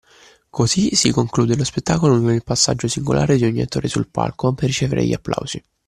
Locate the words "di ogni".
3.37-3.61